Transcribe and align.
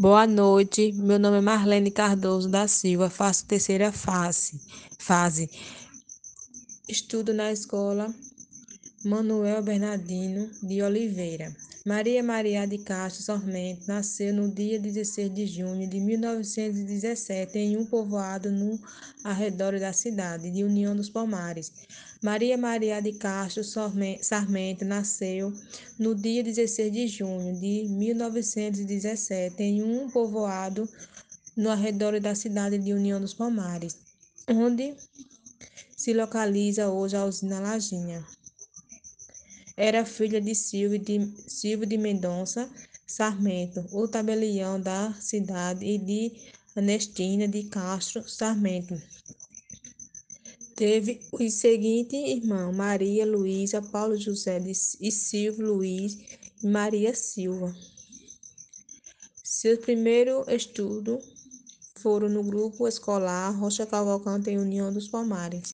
Boa 0.00 0.28
noite, 0.28 0.92
meu 0.92 1.18
nome 1.18 1.38
é 1.38 1.40
Marlene 1.40 1.90
Cardoso 1.90 2.48
da 2.48 2.68
Silva, 2.68 3.10
faço 3.10 3.44
terceira 3.46 3.90
fase. 3.90 4.60
fase. 4.96 5.50
Estudo 6.88 7.34
na 7.34 7.50
escola 7.50 8.14
Manuel 9.04 9.62
Bernardino 9.62 10.50
de 10.60 10.82
Oliveira. 10.82 11.54
Maria 11.86 12.20
Maria 12.20 12.66
de 12.66 12.78
Castro 12.78 13.22
Sormento 13.22 13.86
nasceu 13.86 14.34
no 14.34 14.52
dia 14.52 14.76
16 14.80 15.32
de 15.32 15.46
junho 15.46 15.88
de 15.88 16.00
1917 16.00 17.56
em 17.56 17.76
um 17.76 17.86
povoado 17.86 18.50
no 18.50 18.76
arredor 19.22 19.78
da 19.78 19.92
cidade 19.92 20.50
de 20.50 20.64
União 20.64 20.96
dos 20.96 21.08
Palmares. 21.08 21.72
Maria 22.20 22.58
Maria 22.58 23.00
de 23.00 23.12
Castro 23.12 23.62
Sarmento 24.20 24.84
nasceu 24.84 25.52
no 25.96 26.12
dia 26.12 26.42
16 26.42 26.92
de 26.92 27.06
junho 27.06 27.54
de 27.54 27.86
1917 27.88 29.62
em 29.62 29.80
um 29.80 30.10
povoado 30.10 30.88
no 31.56 31.70
arredor 31.70 32.20
da 32.20 32.34
cidade 32.34 32.78
de 32.78 32.92
União 32.92 33.20
dos 33.20 33.32
Palmares, 33.32 33.96
onde 34.48 34.92
se 35.96 36.12
localiza 36.12 36.88
hoje 36.88 37.16
a 37.16 37.24
usina 37.24 37.60
Lajinha. 37.60 38.24
Era 39.80 40.04
filha 40.04 40.40
de 40.40 40.56
Silvio 40.56 40.98
de, 40.98 41.32
Silvio 41.46 41.86
de 41.86 41.96
Mendonça 41.96 42.68
Sarmento, 43.06 43.86
o 43.92 44.08
tabelião 44.08 44.80
da 44.80 45.14
cidade, 45.20 45.86
e 45.86 45.96
de 45.96 46.32
Ernestina 46.76 47.46
de 47.46 47.62
Castro 47.62 48.28
Sarmento. 48.28 49.00
Teve 50.74 51.20
os 51.30 51.54
seguintes 51.54 52.18
irmãos: 52.18 52.74
Maria 52.74 53.24
Luísa, 53.24 53.80
Paulo 53.80 54.16
José 54.16 54.60
e 55.00 55.12
Silvio 55.12 55.72
Luiz 55.72 56.18
e 56.60 56.66
Maria 56.66 57.14
Silva. 57.14 57.72
Seus 59.44 59.78
primeiros 59.78 60.48
estudos 60.48 61.22
foram 61.98 62.28
no 62.28 62.42
grupo 62.42 62.88
escolar 62.88 63.56
Rocha 63.56 63.86
Cavalcante 63.86 64.50
em 64.50 64.58
União 64.58 64.92
dos 64.92 65.06
Palmares. 65.06 65.72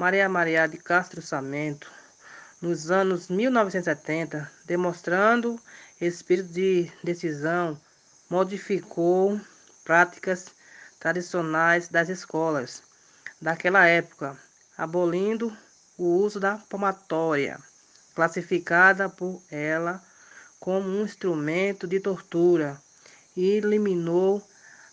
Maria 0.00 0.30
Maria 0.30 0.66
de 0.66 0.78
Castro 0.78 1.20
Samento, 1.20 1.86
nos 2.58 2.90
anos 2.90 3.28
1970, 3.28 4.50
demonstrando 4.64 5.60
espírito 6.00 6.48
de 6.54 6.90
decisão, 7.04 7.78
modificou 8.30 9.38
práticas 9.84 10.54
tradicionais 10.98 11.88
das 11.88 12.08
escolas 12.08 12.82
daquela 13.42 13.86
época, 13.86 14.38
abolindo 14.74 15.54
o 15.98 16.04
uso 16.04 16.40
da 16.40 16.56
palmatória, 16.56 17.58
classificada 18.14 19.06
por 19.06 19.42
ela 19.50 20.02
como 20.58 20.88
um 20.88 21.04
instrumento 21.04 21.86
de 21.86 22.00
tortura, 22.00 22.80
e 23.36 23.50
eliminou 23.50 24.42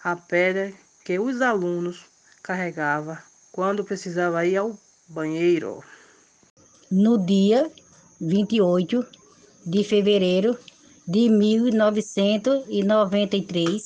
a 0.04 0.18
pedra 0.18 0.74
que 1.06 1.18
os 1.18 1.42
alunos 1.42 2.04
carregavam 2.44 3.18
quando 3.54 3.86
precisavam 3.86 4.44
ir 4.44 4.58
ao 4.58 4.78
banheiro. 5.08 5.84
No 6.92 7.18
dia 7.18 7.72
28 8.20 9.06
de 9.66 9.82
fevereiro 9.84 10.58
de 11.08 11.30
1993, 11.30 13.84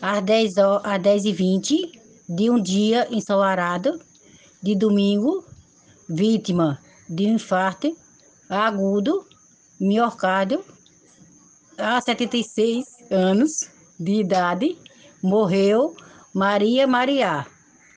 às 0.00 0.22
10, 0.22 0.56
horas, 0.58 0.84
às 0.84 1.02
10 1.02 1.24
e 1.24 1.32
20 1.32 2.00
de 2.28 2.50
um 2.50 2.60
dia 2.60 3.08
ensolarado, 3.10 3.98
de 4.62 4.74
domingo, 4.74 5.44
vítima 6.08 6.78
de 7.08 7.26
um 7.26 7.34
infarto 7.34 7.96
agudo 8.48 9.24
miocárdio, 9.78 10.64
há 11.78 12.00
76 12.00 12.86
anos 13.10 13.68
de 13.98 14.20
idade, 14.20 14.78
morreu 15.22 15.94
Maria 16.34 16.86
Maria 16.86 17.46